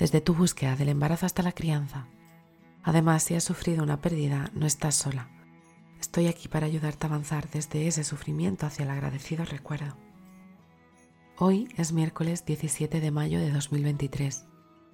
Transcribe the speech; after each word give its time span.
desde 0.00 0.22
tu 0.22 0.34
búsqueda 0.34 0.76
del 0.76 0.88
embarazo 0.88 1.26
hasta 1.26 1.42
la 1.42 1.52
crianza. 1.52 2.06
Además, 2.82 3.22
si 3.22 3.34
has 3.34 3.44
sufrido 3.44 3.82
una 3.82 4.00
pérdida, 4.00 4.50
no 4.54 4.66
estás 4.66 4.94
sola. 4.94 5.28
Estoy 6.00 6.26
aquí 6.26 6.48
para 6.48 6.64
ayudarte 6.64 7.06
a 7.06 7.10
avanzar 7.10 7.50
desde 7.50 7.86
ese 7.86 8.02
sufrimiento 8.02 8.64
hacia 8.64 8.84
el 8.84 8.90
agradecido 8.90 9.44
recuerdo. 9.44 9.98
Hoy 11.36 11.68
es 11.76 11.92
miércoles 11.92 12.46
17 12.46 12.98
de 12.98 13.10
mayo 13.10 13.40
de 13.40 13.50
2023 13.50 14.46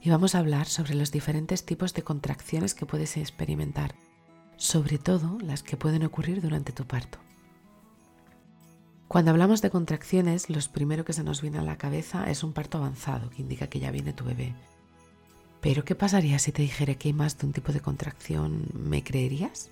y 0.00 0.10
vamos 0.10 0.36
a 0.36 0.38
hablar 0.38 0.68
sobre 0.68 0.94
los 0.94 1.10
diferentes 1.10 1.66
tipos 1.66 1.94
de 1.94 2.02
contracciones 2.02 2.74
que 2.74 2.86
puedes 2.86 3.16
experimentar, 3.16 3.96
sobre 4.56 4.98
todo 4.98 5.36
las 5.40 5.64
que 5.64 5.76
pueden 5.76 6.04
ocurrir 6.04 6.40
durante 6.40 6.70
tu 6.70 6.84
parto. 6.86 7.18
Cuando 9.08 9.32
hablamos 9.32 9.62
de 9.62 9.70
contracciones, 9.70 10.48
lo 10.48 10.60
primero 10.72 11.04
que 11.04 11.12
se 11.12 11.24
nos 11.24 11.42
viene 11.42 11.58
a 11.58 11.62
la 11.62 11.76
cabeza 11.76 12.30
es 12.30 12.44
un 12.44 12.52
parto 12.52 12.78
avanzado, 12.78 13.30
que 13.30 13.42
indica 13.42 13.66
que 13.66 13.80
ya 13.80 13.90
viene 13.90 14.12
tu 14.12 14.24
bebé. 14.24 14.54
Pero 15.62 15.84
¿qué 15.84 15.94
pasaría 15.94 16.40
si 16.40 16.50
te 16.50 16.60
dijera 16.60 16.96
que 16.96 17.08
hay 17.08 17.12
más 17.14 17.38
de 17.38 17.46
un 17.46 17.52
tipo 17.52 17.72
de 17.72 17.80
contracción? 17.80 18.66
¿Me 18.74 19.04
creerías? 19.04 19.70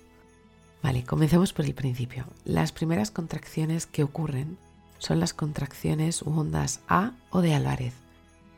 Vale, 0.81 1.03
comencemos 1.03 1.51
por 1.51 1.65
el 1.65 1.75
principio. 1.75 2.25
Las 2.45 2.71
primeras 2.71 3.11
contracciones 3.11 3.87
que 3.87 4.03
ocurren 4.03 4.57
son 4.99 5.19
las 5.19 5.33
contracciones 5.33 6.21
u 6.21 6.29
ondas 6.29 6.79
A 6.87 7.11
o 7.29 7.41
de 7.41 7.53
Álvarez. 7.53 7.93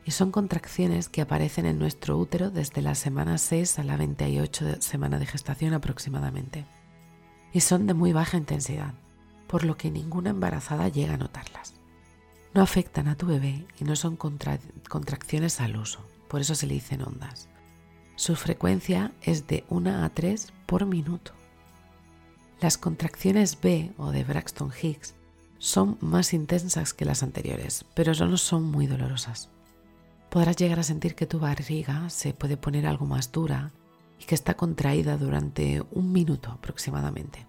Y 0.06 0.12
son 0.12 0.30
contracciones 0.30 1.08
que 1.08 1.22
aparecen 1.22 1.66
en 1.66 1.80
nuestro 1.80 2.16
útero 2.18 2.50
desde 2.50 2.82
la 2.82 2.94
semana 2.94 3.36
6 3.36 3.80
a 3.80 3.84
la 3.84 3.96
28 3.96 4.64
de 4.64 4.80
semana 4.80 5.18
de 5.18 5.26
gestación 5.26 5.74
aproximadamente. 5.74 6.64
Y 7.52 7.62
son 7.62 7.88
de 7.88 7.94
muy 7.94 8.12
baja 8.12 8.36
intensidad, 8.36 8.94
por 9.48 9.64
lo 9.64 9.76
que 9.76 9.90
ninguna 9.90 10.30
embarazada 10.30 10.88
llega 10.88 11.14
a 11.14 11.18
notarlas. 11.18 11.74
No 12.54 12.62
afectan 12.62 13.08
a 13.08 13.16
tu 13.16 13.26
bebé 13.26 13.66
y 13.80 13.84
no 13.84 13.96
son 13.96 14.16
contracciones 14.16 15.60
al 15.60 15.76
uso 15.76 16.13
por 16.34 16.40
eso 16.40 16.56
se 16.56 16.66
le 16.66 16.74
dicen 16.74 17.00
ondas. 17.00 17.46
Su 18.16 18.34
frecuencia 18.34 19.12
es 19.22 19.46
de 19.46 19.62
1 19.68 20.02
a 20.02 20.08
3 20.08 20.52
por 20.66 20.84
minuto. 20.84 21.30
Las 22.60 22.76
contracciones 22.76 23.60
B 23.60 23.92
o 23.98 24.10
de 24.10 24.24
Braxton 24.24 24.72
Hicks 24.82 25.14
son 25.58 25.96
más 26.00 26.34
intensas 26.34 26.92
que 26.92 27.04
las 27.04 27.22
anteriores, 27.22 27.84
pero 27.94 28.12
no 28.14 28.36
son 28.36 28.64
muy 28.64 28.88
dolorosas. 28.88 29.48
Podrás 30.28 30.56
llegar 30.56 30.80
a 30.80 30.82
sentir 30.82 31.14
que 31.14 31.26
tu 31.26 31.38
barriga 31.38 32.10
se 32.10 32.34
puede 32.34 32.56
poner 32.56 32.88
algo 32.88 33.06
más 33.06 33.30
dura 33.30 33.70
y 34.18 34.24
que 34.24 34.34
está 34.34 34.54
contraída 34.54 35.16
durante 35.16 35.84
un 35.92 36.10
minuto 36.10 36.50
aproximadamente. 36.50 37.46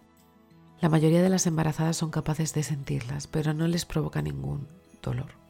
La 0.79 0.89
mayoría 0.89 1.23
de 1.23 1.29
las 1.29 1.47
embarazadas 1.47 1.97
son 1.97 2.11
capaces 2.11 2.53
de 2.53 2.61
sentirlas, 2.61 3.25
pero 3.25 3.55
no 3.55 3.65
les 3.67 3.83
provoca 3.83 4.21
ningún 4.21 4.67
dolor. 5.01 5.43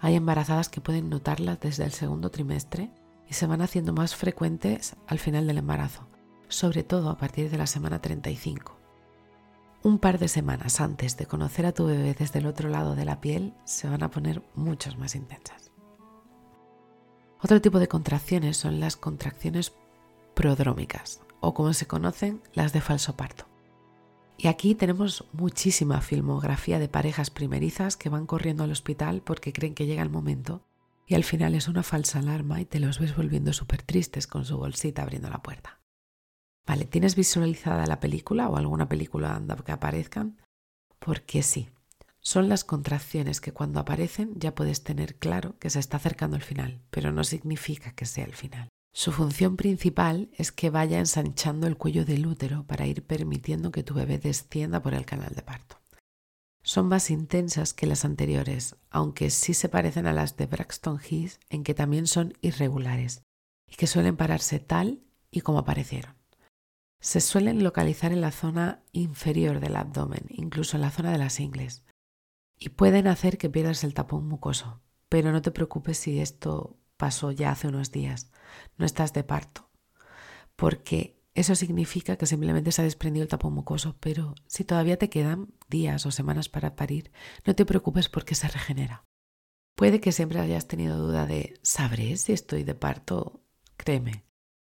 Hay 0.00 0.14
embarazadas 0.14 0.68
que 0.68 0.80
pueden 0.80 1.08
notarlas 1.08 1.60
desde 1.60 1.84
el 1.84 1.92
segundo 1.92 2.30
trimestre 2.30 2.90
y 3.28 3.34
se 3.34 3.46
van 3.46 3.62
haciendo 3.62 3.92
más 3.92 4.14
frecuentes 4.14 4.96
al 5.06 5.18
final 5.18 5.46
del 5.46 5.58
embarazo, 5.58 6.06
sobre 6.48 6.82
todo 6.82 7.10
a 7.10 7.18
partir 7.18 7.50
de 7.50 7.58
la 7.58 7.66
semana 7.66 8.00
35. 8.00 8.76
Un 9.82 9.98
par 9.98 10.18
de 10.18 10.28
semanas 10.28 10.80
antes 10.80 11.16
de 11.16 11.26
conocer 11.26 11.66
a 11.66 11.72
tu 11.72 11.86
bebé 11.86 12.14
desde 12.14 12.38
el 12.38 12.46
otro 12.46 12.68
lado 12.68 12.94
de 12.94 13.04
la 13.04 13.20
piel 13.20 13.54
se 13.64 13.88
van 13.88 14.02
a 14.02 14.10
poner 14.10 14.42
muchas 14.54 14.96
más 14.98 15.14
intensas. 15.14 15.72
Otro 17.42 17.60
tipo 17.60 17.78
de 17.78 17.88
contracciones 17.88 18.56
son 18.56 18.80
las 18.80 18.96
contracciones 18.96 19.74
prodrómicas 20.34 21.20
o 21.40 21.52
como 21.52 21.74
se 21.74 21.86
conocen 21.86 22.42
las 22.54 22.72
de 22.72 22.80
falso 22.80 23.16
parto. 23.16 23.53
Y 24.36 24.48
aquí 24.48 24.74
tenemos 24.74 25.24
muchísima 25.32 26.00
filmografía 26.00 26.78
de 26.78 26.88
parejas 26.88 27.30
primerizas 27.30 27.96
que 27.96 28.08
van 28.08 28.26
corriendo 28.26 28.64
al 28.64 28.72
hospital 28.72 29.22
porque 29.22 29.52
creen 29.52 29.74
que 29.74 29.86
llega 29.86 30.02
el 30.02 30.10
momento 30.10 30.66
y 31.06 31.14
al 31.14 31.24
final 31.24 31.54
es 31.54 31.68
una 31.68 31.82
falsa 31.82 32.18
alarma 32.18 32.60
y 32.60 32.64
te 32.64 32.80
los 32.80 32.98
ves 32.98 33.16
volviendo 33.16 33.52
súper 33.52 33.82
tristes 33.82 34.26
con 34.26 34.44
su 34.44 34.56
bolsita 34.56 35.02
abriendo 35.02 35.30
la 35.30 35.42
puerta. 35.42 35.80
Vale, 36.66 36.86
¿tienes 36.86 37.14
visualizada 37.14 37.86
la 37.86 38.00
película 38.00 38.48
o 38.48 38.56
alguna 38.56 38.88
película 38.88 39.40
que 39.64 39.72
aparezcan? 39.72 40.38
Porque 40.98 41.42
sí, 41.42 41.68
son 42.20 42.48
las 42.48 42.64
contracciones 42.64 43.42
que 43.42 43.52
cuando 43.52 43.80
aparecen 43.80 44.32
ya 44.40 44.54
puedes 44.54 44.82
tener 44.82 45.16
claro 45.16 45.58
que 45.58 45.68
se 45.68 45.78
está 45.78 45.98
acercando 45.98 46.36
el 46.36 46.42
final, 46.42 46.80
pero 46.90 47.12
no 47.12 47.22
significa 47.22 47.92
que 47.92 48.06
sea 48.06 48.24
el 48.24 48.34
final. 48.34 48.70
Su 48.96 49.10
función 49.10 49.56
principal 49.56 50.30
es 50.34 50.52
que 50.52 50.70
vaya 50.70 51.00
ensanchando 51.00 51.66
el 51.66 51.76
cuello 51.76 52.04
del 52.04 52.28
útero 52.28 52.64
para 52.64 52.86
ir 52.86 53.04
permitiendo 53.04 53.72
que 53.72 53.82
tu 53.82 53.92
bebé 53.92 54.18
descienda 54.18 54.80
por 54.82 54.94
el 54.94 55.04
canal 55.04 55.34
de 55.34 55.42
parto. 55.42 55.80
Son 56.62 56.86
más 56.86 57.10
intensas 57.10 57.74
que 57.74 57.88
las 57.88 58.04
anteriores, 58.04 58.76
aunque 58.90 59.30
sí 59.30 59.52
se 59.52 59.68
parecen 59.68 60.06
a 60.06 60.12
las 60.12 60.36
de 60.36 60.46
Braxton 60.46 61.00
Hicks 61.10 61.40
en 61.50 61.64
que 61.64 61.74
también 61.74 62.06
son 62.06 62.34
irregulares 62.40 63.24
y 63.68 63.74
que 63.74 63.88
suelen 63.88 64.16
pararse 64.16 64.60
tal 64.60 65.02
y 65.32 65.40
como 65.40 65.58
aparecieron. 65.58 66.14
Se 67.00 67.20
suelen 67.20 67.64
localizar 67.64 68.12
en 68.12 68.20
la 68.20 68.30
zona 68.30 68.84
inferior 68.92 69.58
del 69.58 69.74
abdomen, 69.74 70.24
incluso 70.28 70.76
en 70.76 70.82
la 70.82 70.92
zona 70.92 71.10
de 71.10 71.18
las 71.18 71.40
ingles, 71.40 71.82
y 72.60 72.68
pueden 72.68 73.08
hacer 73.08 73.38
que 73.38 73.50
pierdas 73.50 73.82
el 73.82 73.92
tapón 73.92 74.28
mucoso, 74.28 74.80
pero 75.08 75.32
no 75.32 75.42
te 75.42 75.50
preocupes 75.50 75.98
si 75.98 76.20
esto 76.20 76.78
pasó 76.96 77.30
ya 77.30 77.50
hace 77.50 77.68
unos 77.68 77.90
días, 77.90 78.30
no 78.76 78.86
estás 78.86 79.12
de 79.12 79.24
parto, 79.24 79.70
porque 80.56 81.20
eso 81.34 81.54
significa 81.56 82.16
que 82.16 82.26
simplemente 82.26 82.70
se 82.70 82.82
ha 82.82 82.84
desprendido 82.84 83.24
el 83.24 83.28
tapón 83.28 83.54
mucoso, 83.54 83.96
pero 83.98 84.34
si 84.46 84.64
todavía 84.64 84.98
te 84.98 85.10
quedan 85.10 85.52
días 85.68 86.06
o 86.06 86.12
semanas 86.12 86.48
para 86.48 86.76
parir, 86.76 87.10
no 87.44 87.54
te 87.54 87.66
preocupes 87.66 88.08
porque 88.08 88.36
se 88.36 88.48
regenera. 88.48 89.04
Puede 89.74 90.00
que 90.00 90.12
siempre 90.12 90.38
hayas 90.38 90.68
tenido 90.68 90.96
duda 90.96 91.26
de 91.26 91.58
¿sabré 91.62 92.16
si 92.16 92.32
estoy 92.32 92.62
de 92.62 92.76
parto? 92.76 93.42
Créeme, 93.76 94.24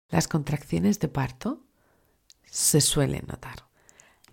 las 0.09 0.29
contracciones 0.29 0.99
de 1.01 1.09
parto 1.09 1.67
se 2.45 2.81
suelen 2.81 3.27
notar. 3.27 3.69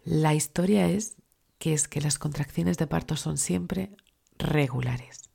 La 0.06 0.34
historia 0.34 0.88
es 0.88 1.18
que 1.58 1.74
es 1.74 1.90
que 1.90 2.00
las 2.00 2.18
contracciones 2.18 2.78
de 2.78 2.88
parto 2.88 3.18
son 3.18 3.38
siempre 3.38 3.96
regulares. 4.38 5.30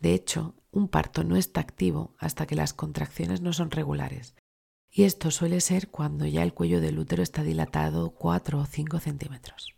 De 0.00 0.14
hecho, 0.14 0.54
un 0.76 0.88
parto 0.88 1.24
no 1.24 1.36
está 1.36 1.62
activo 1.62 2.14
hasta 2.18 2.46
que 2.46 2.54
las 2.54 2.74
contracciones 2.74 3.40
no 3.40 3.54
son 3.54 3.70
regulares. 3.70 4.34
Y 4.90 5.04
esto 5.04 5.30
suele 5.30 5.62
ser 5.62 5.88
cuando 5.88 6.26
ya 6.26 6.42
el 6.42 6.52
cuello 6.52 6.82
del 6.82 6.98
útero 6.98 7.22
está 7.22 7.42
dilatado 7.42 8.10
4 8.10 8.60
o 8.60 8.66
5 8.66 9.00
centímetros. 9.00 9.74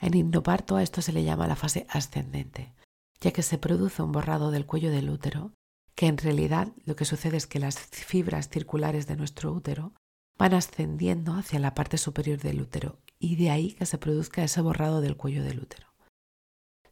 En 0.00 0.14
hipnoparto 0.14 0.74
a 0.74 0.82
esto 0.82 1.02
se 1.02 1.12
le 1.12 1.22
llama 1.22 1.46
la 1.46 1.54
fase 1.54 1.86
ascendente, 1.88 2.74
ya 3.20 3.30
que 3.30 3.42
se 3.42 3.58
produce 3.58 4.02
un 4.02 4.10
borrado 4.10 4.50
del 4.50 4.66
cuello 4.66 4.90
del 4.90 5.08
útero, 5.08 5.52
que 5.94 6.06
en 6.06 6.18
realidad 6.18 6.72
lo 6.84 6.96
que 6.96 7.04
sucede 7.04 7.36
es 7.36 7.46
que 7.46 7.60
las 7.60 7.78
fibras 7.78 8.48
circulares 8.48 9.06
de 9.06 9.16
nuestro 9.16 9.52
útero 9.52 9.94
van 10.36 10.52
ascendiendo 10.54 11.34
hacia 11.34 11.60
la 11.60 11.74
parte 11.74 11.96
superior 11.96 12.38
del 12.38 12.60
útero 12.60 12.98
y 13.20 13.36
de 13.36 13.50
ahí 13.50 13.72
que 13.72 13.86
se 13.86 13.98
produzca 13.98 14.42
ese 14.42 14.60
borrado 14.62 15.00
del 15.00 15.16
cuello 15.16 15.44
del 15.44 15.60
útero. 15.60 15.87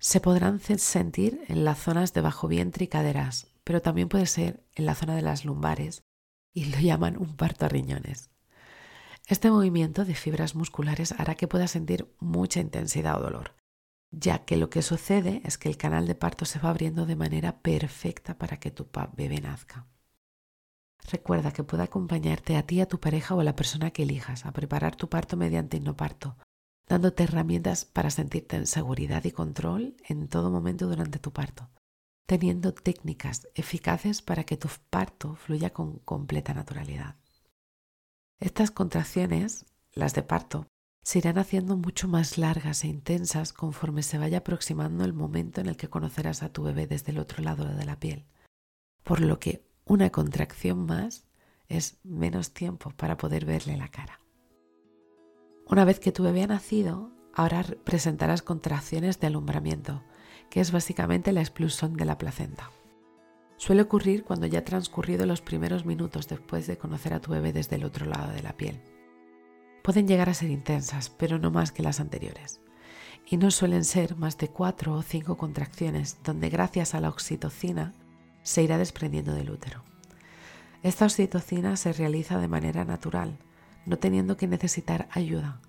Se 0.06 0.21
podrán 0.21 0.60
sentir 0.60 1.42
en 1.48 1.65
las 1.65 1.81
zonas 1.81 2.13
de 2.13 2.21
bajo 2.21 2.47
vientre 2.47 2.84
y 2.84 2.86
caderas, 2.86 3.48
pero 3.65 3.83
también 3.83 4.09
puede 4.09 4.27
ser 4.27 4.65
en 4.77 4.86
la 4.86 4.95
zona 4.95 5.16
de 5.16 5.22
las 5.22 5.45
lumbares 5.45 6.04
y 6.54 6.66
lo 6.66 6.78
llaman 6.78 7.16
un 7.16 7.34
parto 7.34 7.65
a 7.65 7.69
riñones. 7.69 8.31
Este 9.27 9.51
movimiento 9.51 10.04
de 10.04 10.15
fibras 10.15 10.54
musculares 10.54 11.10
hará 11.19 11.34
que 11.34 11.48
puedas 11.48 11.72
sentir 11.72 12.09
mucha 12.21 12.60
intensidad 12.60 13.16
o 13.16 13.25
dolor, 13.25 13.57
ya 14.13 14.45
que 14.45 14.57
lo 14.57 14.71
que 14.71 14.83
sucede 14.83 15.42
es 15.45 15.59
que 15.59 15.69
el 15.69 15.77
canal 15.77 16.07
de 16.07 16.15
parto 16.15 16.45
se 16.45 16.60
va 16.60 16.69
abriendo 16.69 17.04
de 17.04 17.16
manera 17.16 17.60
perfecta 17.60 18.39
para 18.39 18.60
que 18.60 18.71
tu 18.71 18.89
bebé 19.16 19.41
nazca. 19.41 19.89
Recuerda 21.10 21.51
que 21.51 21.65
puede 21.65 21.83
acompañarte 21.83 22.57
a 22.57 22.63
ti, 22.63 22.81
a 22.81 22.86
tu 22.86 23.01
pareja 23.01 23.34
o 23.34 23.41
a 23.41 23.45
la 23.45 23.57
persona 23.57 23.91
que 23.91 24.04
elijas 24.04 24.47
a 24.47 24.53
preparar 24.53 24.95
tu 24.95 25.09
parto 25.09 25.36
mediante 25.36 25.81
parto 25.81 26.36
dándote 26.88 27.24
herramientas 27.24 27.84
para 27.84 28.10
sentirte 28.10 28.56
en 28.56 28.66
seguridad 28.66 29.24
y 29.24 29.33
control 29.33 29.97
en 30.09 30.28
todo 30.28 30.50
momento 30.50 30.86
durante 30.86 31.18
tu 31.18 31.33
parto, 31.33 31.68
teniendo 32.27 32.72
técnicas 32.72 33.48
eficaces 33.54 34.22
para 34.22 34.44
que 34.44 34.56
tu 34.56 34.68
parto 34.91 35.34
fluya 35.34 35.71
con 35.72 35.98
completa 35.98 36.54
naturalidad. 36.54 37.16
Estas 38.38 38.71
contracciones, 38.71 39.66
las 39.92 40.15
de 40.15 40.22
parto, 40.22 40.66
se 41.03 41.18
irán 41.18 41.38
haciendo 41.38 41.77
mucho 41.77 42.09
más 42.09 42.36
largas 42.36 42.83
e 42.84 42.88
intensas 42.88 43.53
conforme 43.53 44.03
se 44.03 44.18
vaya 44.18 44.38
aproximando 44.38 45.04
el 45.04 45.12
momento 45.12 45.60
en 45.60 45.68
el 45.68 45.77
que 45.77 45.88
conocerás 45.88 46.42
a 46.42 46.53
tu 46.53 46.65
bebé 46.65 46.86
desde 46.86 47.12
el 47.12 47.18
otro 47.18 47.42
lado 47.42 47.65
de 47.65 47.84
la 47.84 48.00
piel, 48.00 48.27
por 49.04 49.21
lo 49.21 49.38
que 49.38 49.65
una 49.84 50.10
contracción 50.10 50.84
más 50.84 51.24
es 51.68 51.98
menos 52.03 52.53
tiempo 52.53 52.91
para 52.91 53.16
poder 53.16 53.44
verle 53.44 53.77
la 53.77 53.88
cara. 53.88 54.21
Una 55.68 55.84
vez 55.84 55.98
que 55.98 56.13
tu 56.13 56.22
bebé 56.22 56.45
ha 56.45 56.47
nacido, 56.47 57.10
ahora 57.34 57.65
presentarás 57.83 58.41
contracciones 58.41 59.18
de 59.18 59.27
alumbramiento, 59.27 60.04
que 60.48 60.60
es 60.60 60.71
básicamente 60.71 61.33
la 61.33 61.41
expulsión 61.41 61.97
de 61.97 62.04
la 62.04 62.18
placenta. 62.18 62.71
Suele 63.57 63.83
ocurrir 63.83 64.22
cuando 64.22 64.47
ya 64.47 64.60
ha 64.60 64.65
transcurrido 64.65 65.27
los 65.27 65.41
primeros 65.41 65.84
minutos 65.84 66.28
después 66.28 66.68
de 66.68 66.78
conocer 66.78 67.15
a 67.15 67.21
tu 67.21 67.33
bebé 67.33 67.53
desde 67.53 67.77
el 67.77 67.84
otro 67.84 68.07
lado 68.07 68.33
de 68.33 68.42
la 68.42 68.57
piel. 68.57 68.80
Pueden 69.83 70.07
llegar 70.07 70.28
a 70.28 70.34
ser 70.34 70.51
intensas, 70.51 71.10
pero 71.10 71.39
no 71.39 71.51
más 71.51 71.72
que 71.72 71.83
las 71.83 71.98
anteriores. 71.98 72.60
Y 73.27 73.36
no 73.36 73.51
suelen 73.51 73.84
ser 73.84 74.16
más 74.16 74.39
de 74.39 74.48
cuatro 74.48 74.95
o 74.95 75.03
cinco 75.03 75.36
contracciones, 75.36 76.19
donde 76.22 76.48
gracias 76.48 76.95
a 76.95 77.01
la 77.01 77.09
oxitocina 77.09 77.92
se 78.45 78.62
irá 78.62 78.78
desprendiendo 78.78 79.33
del 79.34 79.51
útero. 79.51 79.83
Esta 80.84 81.07
oxitocina 81.07 81.77
se 81.77 81.92
realiza 81.92 82.39
de 82.39 82.47
manera 82.47 82.84
natural, 82.84 83.39
no 83.86 83.98
teniendo 83.98 84.36
que 84.36 84.47
necesitar 84.47 85.09
ayuda, 85.12 85.60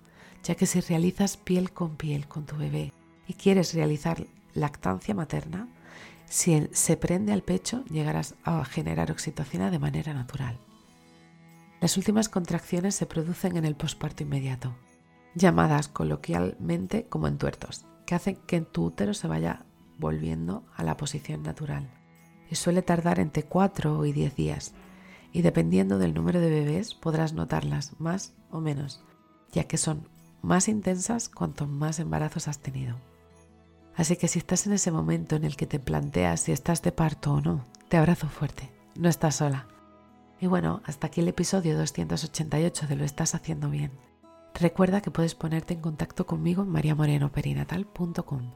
ya 0.44 0.54
que 0.54 0.66
si 0.66 0.80
realizas 0.80 1.36
piel 1.36 1.72
con 1.72 1.96
piel 1.96 2.28
con 2.28 2.44
tu 2.44 2.56
bebé 2.56 2.92
y 3.26 3.34
quieres 3.34 3.74
realizar 3.74 4.26
lactancia 4.54 5.14
materna, 5.14 5.68
si 6.26 6.68
se 6.72 6.96
prende 6.96 7.32
al 7.32 7.42
pecho 7.42 7.84
llegarás 7.86 8.34
a 8.44 8.64
generar 8.64 9.10
oxitocina 9.10 9.70
de 9.70 9.78
manera 9.78 10.12
natural. 10.12 10.58
Las 11.80 11.96
últimas 11.96 12.28
contracciones 12.28 12.94
se 12.94 13.06
producen 13.06 13.56
en 13.56 13.64
el 13.64 13.76
posparto 13.76 14.24
inmediato, 14.24 14.74
llamadas 15.34 15.88
coloquialmente 15.88 17.06
como 17.06 17.28
entuertos, 17.28 17.86
que 18.04 18.14
hacen 18.14 18.36
que 18.46 18.60
tu 18.60 18.86
útero 18.86 19.14
se 19.14 19.28
vaya 19.28 19.64
volviendo 19.98 20.64
a 20.74 20.82
la 20.82 20.96
posición 20.96 21.42
natural 21.42 21.88
y 22.50 22.54
suele 22.54 22.82
tardar 22.82 23.20
entre 23.20 23.42
4 23.42 24.06
y 24.06 24.12
10 24.12 24.34
días, 24.34 24.74
y 25.32 25.42
dependiendo 25.42 25.98
del 25.98 26.14
número 26.14 26.40
de 26.40 26.50
bebés 26.50 26.94
podrás 26.94 27.32
notarlas 27.32 27.98
más 27.98 28.34
o 28.50 28.60
menos, 28.60 29.04
ya 29.52 29.64
que 29.64 29.76
son 29.76 30.08
más 30.42 30.68
intensas 30.68 31.28
cuanto 31.28 31.66
más 31.66 31.98
embarazos 31.98 32.48
has 32.48 32.60
tenido. 32.60 32.96
Así 33.94 34.16
que 34.16 34.28
si 34.28 34.38
estás 34.38 34.66
en 34.66 34.74
ese 34.74 34.92
momento 34.92 35.36
en 35.36 35.44
el 35.44 35.56
que 35.56 35.66
te 35.66 35.80
planteas 35.80 36.40
si 36.40 36.52
estás 36.52 36.82
de 36.82 36.92
parto 36.92 37.34
o 37.34 37.40
no, 37.40 37.64
te 37.88 37.96
abrazo 37.96 38.28
fuerte, 38.28 38.70
no 38.94 39.08
estás 39.08 39.36
sola. 39.36 39.66
Y 40.40 40.46
bueno, 40.46 40.82
hasta 40.84 41.08
aquí 41.08 41.20
el 41.20 41.28
episodio 41.28 41.76
288 41.76 42.86
de 42.86 42.96
Lo 42.96 43.04
estás 43.04 43.34
haciendo 43.34 43.70
bien. 43.70 43.90
Recuerda 44.54 45.00
que 45.00 45.10
puedes 45.10 45.34
ponerte 45.34 45.74
en 45.74 45.80
contacto 45.80 46.26
conmigo 46.26 46.62
en 46.62 46.68
mariamorenoperinatal.com. 46.70 48.52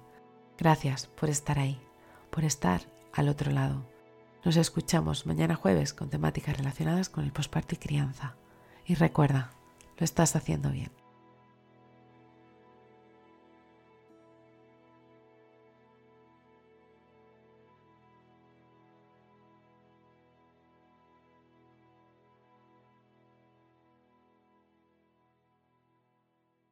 Gracias 0.59 1.07
por 1.07 1.29
estar 1.29 1.59
ahí, 1.59 1.81
por 2.31 2.45
estar 2.45 2.83
al 3.13 3.29
otro 3.29 3.51
lado. 3.51 3.92
Nos 4.45 4.57
escuchamos 4.57 5.25
mañana 5.25 5.55
jueves 5.55 5.95
con 5.95 6.11
temáticas 6.11 6.57
relacionadas 6.57 7.09
con 7.09 7.25
el 7.25 7.33
posparto 7.33 7.77
y 7.77 7.79
crianza. 7.79 8.35
Y 8.85 8.95
recuerda, 8.95 9.53
lo 9.99 10.05
estás 10.05 10.35
haciendo 10.35 10.71
bien. 10.71 11.02